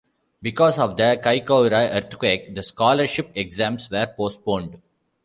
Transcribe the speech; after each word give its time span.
Because 0.41 0.79
of 0.79 0.97
the 0.97 1.21
Kaikoura 1.23 1.91
earthquake, 1.93 2.55
the 2.55 2.63
Scholarship 2.63 3.29
exams 3.35 3.91
were 3.91 4.07
postponed. 4.07 4.81